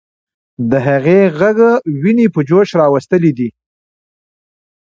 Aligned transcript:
د 0.69 0.73
هغې 0.87 1.19
ږغ 1.37 1.59
ويني 2.01 2.27
په 2.33 2.39
جوش 2.49 2.69
راوستلې 2.81 3.31
دي. 3.37 3.49